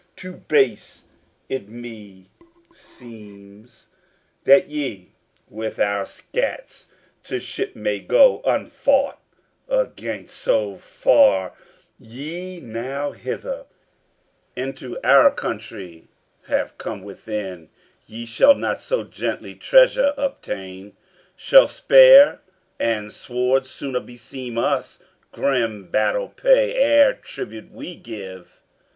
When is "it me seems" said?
1.47-3.89